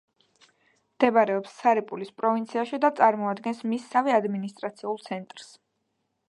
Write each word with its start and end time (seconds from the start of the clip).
მდებარეობს 0.93 1.51
სარიპულის 1.57 2.09
პროვინციაში 2.21 2.79
და 2.87 2.91
წარმოადგენს 3.01 3.61
მისსავე 3.75 4.17
ადმინისტრაციულ 4.17 4.99
ცენტრს. 5.11 5.55